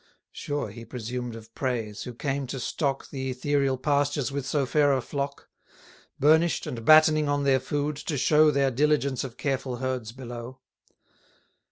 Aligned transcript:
Sure 0.31 0.69
he 0.71 0.83
presumed 0.83 1.35
of 1.35 1.53
praise, 1.53 2.05
who 2.05 2.13
came 2.15 2.47
to 2.47 2.59
stock 2.59 3.11
The 3.11 3.29
ethereal 3.29 3.77
pastures 3.77 4.31
with 4.31 4.47
so 4.47 4.65
fair 4.65 4.91
a 4.93 4.99
flock, 4.99 5.47
Burnish'd, 6.19 6.65
and 6.65 6.83
battening 6.83 7.29
on 7.29 7.43
their 7.43 7.59
food, 7.59 7.97
to 7.97 8.17
show 8.17 8.49
390 8.51 8.59
Their 8.59 8.71
diligence 8.71 9.23
of 9.23 9.37
careful 9.37 9.75
herds 9.75 10.11
below. 10.11 10.59